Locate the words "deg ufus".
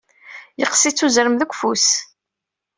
1.37-1.87